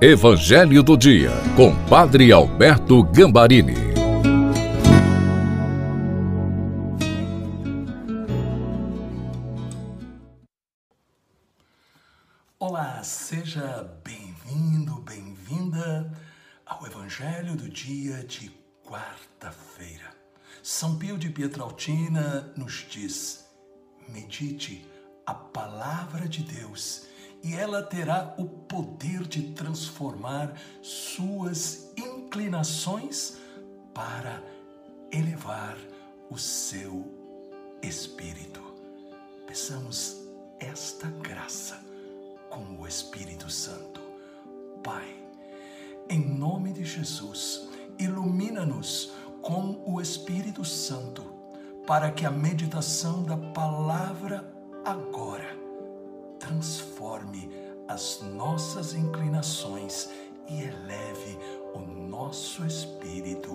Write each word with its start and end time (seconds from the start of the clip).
Evangelho 0.00 0.80
do 0.80 0.96
Dia, 0.96 1.32
com 1.56 1.74
Padre 1.86 2.30
Alberto 2.30 3.02
Gambarini. 3.02 3.74
Olá, 12.60 13.02
seja 13.02 13.90
bem-vindo, 14.04 15.00
bem-vinda 15.00 16.12
ao 16.64 16.86
Evangelho 16.86 17.56
do 17.56 17.68
Dia 17.68 18.22
de 18.22 18.52
quarta-feira. 18.84 20.14
São 20.62 20.96
Pio 20.96 21.18
de 21.18 21.28
Pietraltina 21.28 22.52
nos 22.56 22.86
diz: 22.88 23.48
medite 24.08 24.88
a 25.26 25.34
palavra 25.34 26.28
de 26.28 26.44
Deus 26.44 27.08
e 27.42 27.54
ela 27.54 27.82
terá 27.82 28.34
o 28.36 28.44
poder 28.44 29.26
de 29.26 29.52
transformar 29.52 30.54
suas 30.82 31.92
inclinações 31.96 33.36
para 33.94 34.42
elevar 35.10 35.76
o 36.30 36.36
seu 36.36 37.06
espírito. 37.82 38.62
Peçamos 39.46 40.20
esta 40.58 41.06
graça 41.06 41.80
com 42.50 42.80
o 42.80 42.86
Espírito 42.86 43.48
Santo. 43.50 44.00
Pai, 44.82 45.16
em 46.08 46.20
nome 46.20 46.72
de 46.72 46.84
Jesus, 46.84 47.68
ilumina-nos 47.98 49.12
com 49.42 49.82
o 49.86 50.00
Espírito 50.00 50.64
Santo, 50.64 51.22
para 51.86 52.10
que 52.10 52.26
a 52.26 52.30
meditação 52.30 53.22
da 53.22 53.36
palavra 53.36 54.52
agora 54.84 55.67
transforme 56.48 57.50
as 57.86 58.22
nossas 58.22 58.94
inclinações 58.94 60.08
e 60.48 60.62
eleve 60.62 61.38
o 61.74 61.78
nosso 61.78 62.64
espírito. 62.64 63.54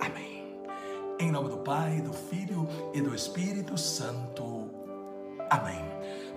Amém. 0.00 0.44
Em 1.18 1.32
nome 1.32 1.48
do 1.48 1.58
Pai, 1.58 2.00
do 2.00 2.12
Filho 2.12 2.68
e 2.92 3.00
do 3.00 3.12
Espírito 3.12 3.76
Santo. 3.76 4.70
Amém. 5.50 5.82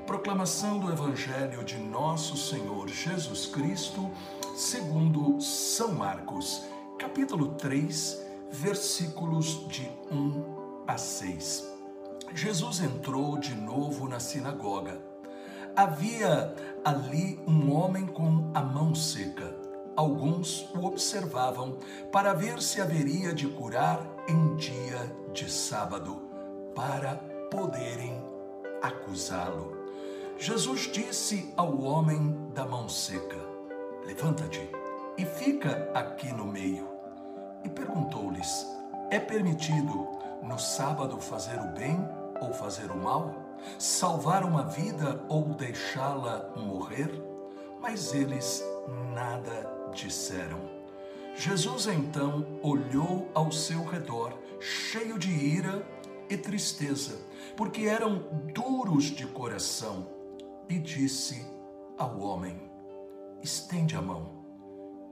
Proclamação 0.07 0.79
do 0.79 0.91
Evangelho 0.91 1.63
de 1.63 1.77
Nosso 1.77 2.35
Senhor 2.35 2.87
Jesus 2.87 3.45
Cristo, 3.45 4.09
segundo 4.55 5.39
São 5.39 5.93
Marcos, 5.93 6.63
capítulo 6.97 7.49
3, 7.49 8.19
versículos 8.49 9.67
de 9.67 9.87
1 10.11 10.83
a 10.87 10.97
6. 10.97 11.76
Jesus 12.33 12.81
entrou 12.81 13.37
de 13.37 13.55
novo 13.55 14.07
na 14.07 14.19
sinagoga. 14.19 15.01
Havia 15.75 16.53
ali 16.83 17.39
um 17.47 17.71
homem 17.71 18.05
com 18.05 18.51
a 18.53 18.61
mão 18.61 18.93
seca. 18.93 19.55
Alguns 19.95 20.69
o 20.75 20.85
observavam 20.85 21.77
para 22.11 22.33
ver 22.33 22.61
se 22.61 22.79
haveria 22.79 23.33
de 23.33 23.47
curar 23.47 23.99
em 24.27 24.55
dia 24.55 25.11
de 25.33 25.51
sábado, 25.51 26.21
para 26.75 27.15
poderem 27.49 28.21
acusá-lo. 28.81 29.75
Jesus 30.37 30.89
disse 30.91 31.51
ao 31.57 31.81
homem 31.81 32.35
da 32.53 32.65
mão 32.65 32.87
seca: 32.87 33.39
Levanta-te 34.05 34.69
e 35.17 35.25
fica 35.25 35.89
aqui 35.93 36.31
no 36.31 36.45
meio. 36.45 36.87
E 37.63 37.69
perguntou-lhes: 37.69 38.67
É 39.09 39.19
permitido 39.19 40.16
no 40.41 40.57
sábado 40.59 41.19
fazer 41.19 41.59
o 41.59 41.67
bem 41.67 41.97
ou 42.41 42.53
fazer 42.53 42.91
o 42.91 42.97
mal? 42.97 43.33
Salvar 43.79 44.43
uma 44.43 44.63
vida 44.63 45.23
ou 45.27 45.45
deixá-la 45.45 46.51
morrer? 46.55 47.11
Mas 47.81 48.13
eles 48.13 48.63
nada 49.13 49.69
disseram. 49.93 50.59
Jesus 51.35 51.87
então 51.87 52.45
olhou 52.63 53.29
ao 53.33 53.51
seu 53.51 53.83
redor, 53.83 54.33
cheio 54.59 55.19
de 55.19 55.29
ira 55.29 55.85
e 56.29 56.35
tristeza, 56.35 57.15
porque 57.55 57.83
eram 57.83 58.23
duros 58.53 59.05
de 59.05 59.27
coração, 59.27 60.07
e 60.67 60.79
disse 60.79 61.45
ao 61.97 62.19
homem: 62.19 62.59
Estende 63.41 63.95
a 63.95 64.01
mão. 64.01 64.45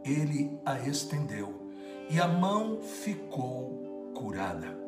Ele 0.03 0.59
a 0.65 0.79
estendeu, 0.79 1.71
e 2.09 2.19
a 2.19 2.27
mão 2.27 2.81
ficou 2.81 4.11
curada. 4.15 4.84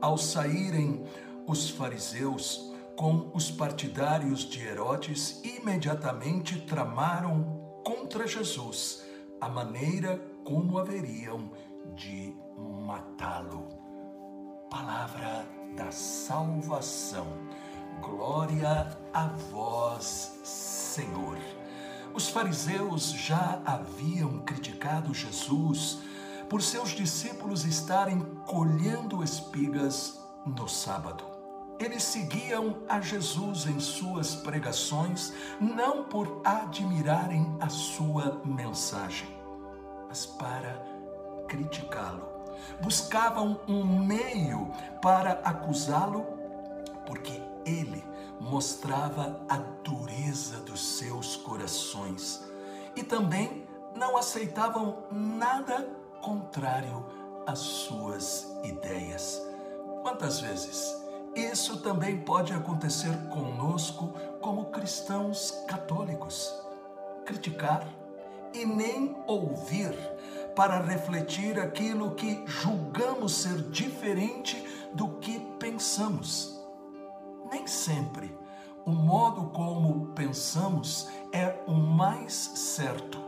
Ao 0.00 0.16
saírem 0.16 1.04
os 1.46 1.68
fariseus 1.68 2.72
com 2.96 3.30
os 3.34 3.50
partidários 3.50 4.40
de 4.40 4.64
Herodes 4.64 5.42
imediatamente 5.44 6.60
tramaram 6.62 7.80
contra 7.84 8.26
Jesus 8.26 9.04
a 9.40 9.48
maneira 9.48 10.18
como 10.44 10.78
haveriam 10.78 11.50
de 11.94 12.34
matá-lo. 12.86 13.68
Palavra 14.70 15.46
da 15.76 15.90
salvação. 15.90 17.26
Glória 18.00 18.96
a 19.12 19.26
vós, 19.50 20.40
Senhor. 20.44 21.38
Os 22.14 22.28
fariseus 22.28 23.12
já 23.12 23.62
haviam 23.64 24.40
criticado 24.40 25.12
Jesus 25.12 26.00
por 26.50 26.60
seus 26.60 26.90
discípulos 26.90 27.64
estarem 27.64 28.20
colhendo 28.44 29.22
espigas 29.22 30.20
no 30.44 30.68
sábado. 30.68 31.24
Eles 31.78 32.02
seguiam 32.02 32.82
a 32.88 33.00
Jesus 33.00 33.66
em 33.66 33.78
suas 33.78 34.34
pregações, 34.34 35.32
não 35.60 36.04
por 36.04 36.42
admirarem 36.44 37.56
a 37.60 37.68
sua 37.68 38.42
mensagem, 38.44 39.28
mas 40.08 40.26
para 40.26 40.84
criticá-lo. 41.46 42.28
Buscavam 42.82 43.60
um 43.68 43.84
meio 43.84 44.72
para 45.00 45.40
acusá-lo, 45.44 46.26
porque 47.06 47.40
ele 47.64 48.04
mostrava 48.40 49.40
a 49.48 49.56
dureza 49.84 50.56
dos 50.62 50.98
seus 50.98 51.36
corações 51.36 52.44
e 52.96 53.04
também 53.04 53.68
não 53.94 54.16
aceitavam 54.16 55.04
nada 55.10 55.99
contrário 56.20 57.04
às 57.46 57.58
suas 57.58 58.46
ideias. 58.62 59.40
Quantas 60.02 60.40
vezes 60.40 60.96
isso 61.34 61.78
também 61.78 62.18
pode 62.18 62.52
acontecer 62.52 63.16
conosco 63.28 64.12
como 64.40 64.66
cristãos 64.66 65.52
católicos? 65.68 66.52
Criticar 67.24 67.86
e 68.52 68.64
nem 68.64 69.16
ouvir 69.26 69.94
para 70.56 70.80
refletir 70.80 71.58
aquilo 71.58 72.14
que 72.14 72.42
julgamos 72.46 73.34
ser 73.34 73.62
diferente 73.70 74.62
do 74.92 75.08
que 75.18 75.38
pensamos. 75.58 76.60
Nem 77.50 77.66
sempre 77.66 78.36
o 78.84 78.90
modo 78.90 79.50
como 79.50 80.06
pensamos 80.14 81.08
é 81.32 81.62
o 81.66 81.72
mais 81.72 82.32
certo. 82.32 83.18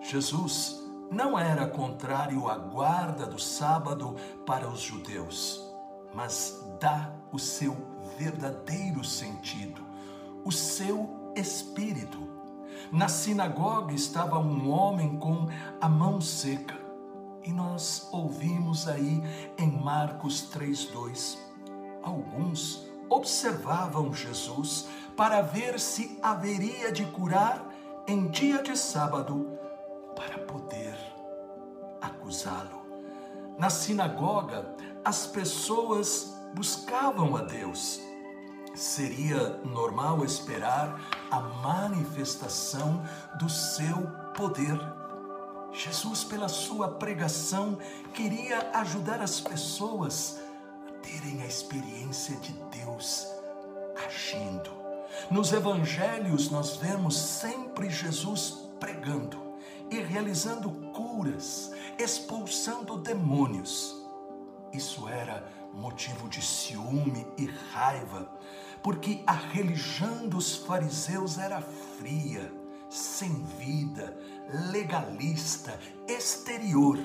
Jesus 0.00 0.85
não 1.10 1.38
era 1.38 1.66
contrário 1.66 2.48
à 2.48 2.56
guarda 2.56 3.26
do 3.26 3.38
sábado 3.38 4.16
para 4.44 4.68
os 4.68 4.80
judeus, 4.80 5.62
mas 6.14 6.64
dá 6.80 7.12
o 7.32 7.38
seu 7.38 7.76
verdadeiro 8.18 9.04
sentido, 9.04 9.82
o 10.44 10.50
seu 10.50 11.32
espírito. 11.36 12.26
Na 12.90 13.08
sinagoga 13.08 13.94
estava 13.94 14.38
um 14.38 14.70
homem 14.70 15.18
com 15.18 15.48
a 15.80 15.88
mão 15.88 16.20
seca. 16.20 16.76
E 17.42 17.52
nós 17.52 18.08
ouvimos 18.10 18.88
aí 18.88 19.22
em 19.56 19.70
Marcos 19.70 20.50
3:2. 20.50 21.38
Alguns 22.02 22.84
observavam 23.08 24.12
Jesus 24.12 24.88
para 25.16 25.42
ver 25.42 25.78
se 25.78 26.18
haveria 26.22 26.90
de 26.90 27.04
curar 27.06 27.64
em 28.06 28.28
dia 28.28 28.62
de 28.62 28.76
sábado 28.76 29.56
para 30.16 30.38
poder 30.38 30.96
acusá-lo. 32.00 32.84
Na 33.58 33.70
sinagoga, 33.70 34.66
as 35.04 35.26
pessoas 35.26 36.34
buscavam 36.54 37.36
a 37.36 37.42
Deus. 37.42 38.00
Seria 38.74 39.60
normal 39.64 40.24
esperar 40.24 41.00
a 41.30 41.40
manifestação 41.40 43.02
do 43.38 43.48
seu 43.48 43.96
poder. 44.34 44.78
Jesus, 45.72 46.24
pela 46.24 46.48
sua 46.48 46.88
pregação, 46.88 47.78
queria 48.12 48.70
ajudar 48.74 49.20
as 49.20 49.40
pessoas 49.40 50.38
a 50.88 50.92
terem 51.00 51.42
a 51.42 51.46
experiência 51.46 52.36
de 52.36 52.52
Deus 52.84 53.26
agindo. 54.06 54.70
Nos 55.30 55.52
evangelhos, 55.52 56.50
nós 56.50 56.76
vemos 56.76 57.16
sempre 57.16 57.88
Jesus 57.88 58.68
pregando 58.78 59.45
e 59.90 60.00
realizando 60.00 60.70
curas, 60.92 61.72
expulsando 61.98 62.96
demônios. 62.98 63.94
Isso 64.72 65.08
era 65.08 65.48
motivo 65.72 66.28
de 66.28 66.42
ciúme 66.42 67.26
e 67.38 67.46
raiva, 67.46 68.30
porque 68.82 69.22
a 69.26 69.32
religião 69.32 70.28
dos 70.28 70.56
fariseus 70.56 71.38
era 71.38 71.60
fria, 71.60 72.52
sem 72.88 73.44
vida, 73.58 74.16
legalista, 74.70 75.78
exterior. 76.08 76.98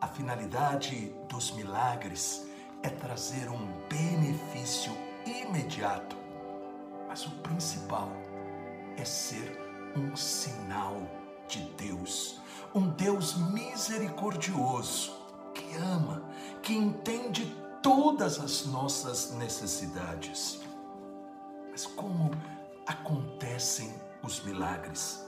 A 0.00 0.06
finalidade 0.06 1.14
dos 1.28 1.50
milagres 1.52 2.46
é 2.82 2.88
trazer 2.88 3.48
um 3.48 3.66
benefício 3.88 4.92
imediato, 5.24 6.16
mas 7.08 7.26
o 7.26 7.30
principal 7.38 8.10
é 8.96 9.04
ser 9.04 9.58
um 9.96 10.14
sinal 10.14 11.23
de 11.48 11.60
Deus, 11.76 12.40
um 12.74 12.88
Deus 12.90 13.36
misericordioso, 13.36 15.12
que 15.54 15.76
ama, 15.76 16.22
que 16.62 16.74
entende 16.74 17.54
todas 17.82 18.40
as 18.40 18.66
nossas 18.66 19.32
necessidades. 19.32 20.60
Mas 21.70 21.86
como 21.86 22.30
acontecem 22.86 23.92
os 24.22 24.42
milagres? 24.42 25.24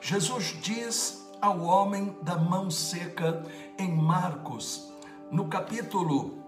Jesus 0.00 0.56
diz 0.60 1.24
ao 1.40 1.60
homem 1.60 2.16
da 2.22 2.36
mão 2.36 2.70
seca 2.70 3.42
em 3.78 3.94
Marcos, 3.94 4.92
no 5.30 5.48
capítulo 5.48 6.38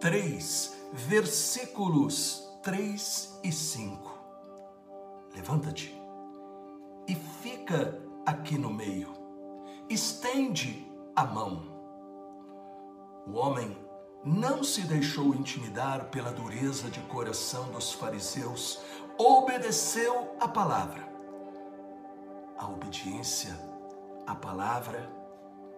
3, 0.00 0.76
versículos 0.92 2.48
3 2.62 3.40
e 3.42 3.50
5. 3.50 4.18
Levanta-te 5.34 6.02
e 7.08 7.14
fica 7.14 7.98
aqui 8.26 8.58
no 8.58 8.72
meio. 8.72 9.12
Estende 9.88 10.90
a 11.14 11.24
mão. 11.24 11.62
O 13.26 13.34
homem 13.34 13.76
não 14.24 14.62
se 14.62 14.82
deixou 14.82 15.34
intimidar 15.34 16.06
pela 16.06 16.32
dureza 16.32 16.88
de 16.88 17.00
coração 17.00 17.70
dos 17.70 17.92
fariseus, 17.92 18.80
obedeceu 19.18 20.36
a 20.40 20.46
palavra. 20.46 21.08
A 22.56 22.68
obediência 22.68 23.58
à 24.26 24.34
palavra 24.34 25.10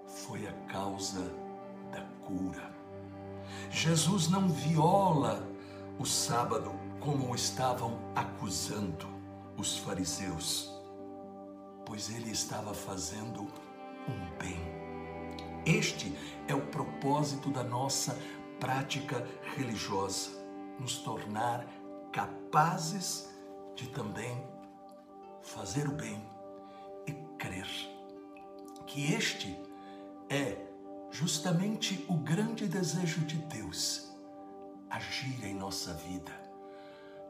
foi 0.06 0.46
a 0.46 0.52
causa 0.69 1.23
da 1.91 2.02
cura. 2.26 2.70
Jesus 3.70 4.29
não 4.29 4.49
viola 4.49 5.43
o 5.99 6.05
sábado 6.05 6.73
como 7.00 7.35
estavam 7.35 7.99
acusando 8.14 9.06
os 9.56 9.79
fariseus, 9.79 10.74
pois 11.86 12.10
ele 12.10 12.31
estava 12.31 12.75
fazendo 12.75 13.42
um 14.08 14.38
bem. 14.38 14.58
Este 15.66 16.16
é 16.46 16.54
o 16.54 16.66
propósito 16.66 17.50
da 17.50 17.64
nossa 17.64 18.19
prática 18.60 19.26
religiosa, 19.56 20.31
nos 20.78 20.98
tornar 20.98 21.66
capazes 22.12 23.28
de 23.75 23.88
também 23.88 24.46
fazer 25.42 25.88
o 25.88 25.92
bem 25.92 26.22
e 27.06 27.12
crer 27.38 27.66
que 28.86 29.12
este 29.12 29.60
é 30.28 30.56
justamente 31.10 32.04
o 32.08 32.14
grande 32.14 32.66
desejo 32.66 33.20
de 33.22 33.36
Deus 33.36 34.12
agir 34.90 35.44
em 35.44 35.54
nossa 35.54 35.92
vida, 35.94 36.32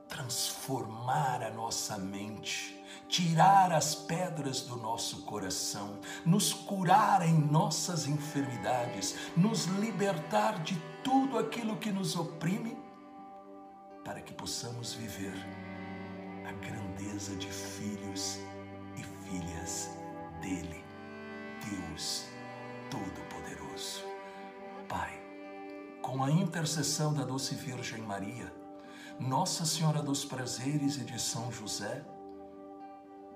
transformar 0.09 1.43
a 1.43 1.51
nossa 1.51 1.99
mente, 1.99 2.83
tirar 3.09 3.73
as 3.73 3.95
pedras 3.95 4.63
do 4.63 4.77
nosso 4.77 5.23
coração, 5.23 5.99
nos 6.25 6.53
curar 6.53 7.27
em 7.27 7.35
nossas 7.35 8.07
enfermidades, 8.07 9.15
nos 9.37 9.65
libertar 9.67 10.63
de 10.63 10.81
tudo 11.03 11.39
aquilo 11.39 11.77
que 11.77 11.91
nos 11.91 12.17
oprime, 12.17 12.77
para 14.05 14.21
que 14.21 14.33
possamos 14.33 14.93
viver 14.93 15.35
a 16.47 16.53
grandeza 16.53 17.35
de 17.37 17.49
filhos 17.49 18.39
e 18.97 19.03
filhas 19.29 19.91
dele, 20.41 20.85
Deus 21.65 22.27
Todo-Poderoso. 22.91 24.05
Pai, 24.89 25.19
com 26.03 26.23
a 26.23 26.31
intercessão 26.31 27.15
da 27.15 27.25
doce 27.25 27.55
Virgem 27.55 28.03
Maria, 28.03 28.64
Nossa 29.19 29.65
Senhora 29.65 30.03
dos 30.03 30.25
Prazeres 30.25 30.97
e 30.97 31.05
de 31.05 31.21
São 31.21 31.51
José, 31.53 32.05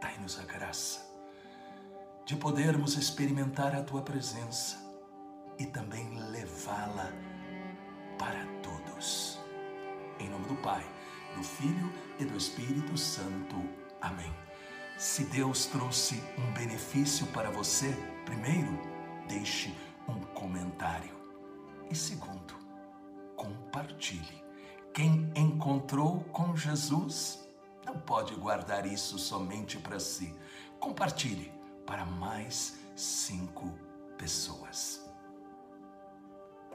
dai-nos 0.00 0.38
a 0.40 0.42
graça 0.42 1.06
de 2.26 2.34
podermos 2.36 2.96
experimentar 2.96 3.75
a 3.75 3.82
tua 3.82 4.02
presença 4.02 4.76
e 5.56 5.64
também 5.66 6.19
levá-la 6.30 7.12
para 8.19 8.44
todos. 8.60 9.38
Em 10.19 10.28
nome 10.28 10.46
do 10.46 10.56
Pai, 10.56 10.84
do 11.36 11.44
Filho 11.44 11.92
e 12.19 12.25
do 12.25 12.36
Espírito 12.36 12.98
Santo. 12.98 13.56
Amém. 14.00 14.34
Se 14.98 15.25
Deus 15.26 15.66
trouxe 15.66 16.20
um 16.36 16.52
benefício 16.54 17.25
para 17.28 17.50
você, 17.50 17.96
primeiro, 18.25 18.76
deixe 19.28 19.72
um 20.08 20.20
comentário. 20.34 21.16
E 21.88 21.94
segundo, 21.94 22.54
compartilhe. 23.36 24.47
Quem 24.98 25.30
encontrou 25.36 26.24
com 26.32 26.56
Jesus 26.56 27.48
não 27.86 28.00
pode 28.00 28.34
guardar 28.34 28.84
isso 28.84 29.16
somente 29.16 29.78
para 29.78 30.00
si. 30.00 30.34
Compartilhe 30.80 31.52
para 31.86 32.04
mais 32.04 32.76
cinco 32.96 33.72
pessoas. 34.16 35.07